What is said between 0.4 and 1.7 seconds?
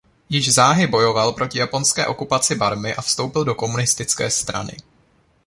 záhy bojoval proti